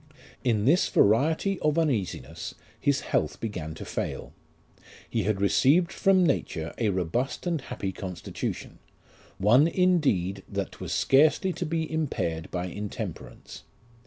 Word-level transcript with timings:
In 0.43 0.65
this 0.65 0.89
variety 0.89 1.59
of 1.59 1.77
uneasiness 1.77 2.55
his 2.79 3.01
health 3.01 3.39
began 3.39 3.75
to 3.75 3.85
fail. 3.85 4.33
He 5.07 5.25
had 5.25 5.39
received 5.39 5.91
from 5.93 6.25
nature 6.25 6.73
a 6.79 6.89
robust 6.89 7.45
and 7.45 7.61
happy 7.61 7.91
constitution, 7.91 8.79
one 9.37 9.67
indeed 9.67 10.41
that 10.49 10.79
was 10.79 10.91
scarcely 10.91 11.53
to 11.53 11.67
be 11.67 11.83
impaired 11.93 12.49
by 12.49 12.65
intemperance. 12.65 13.61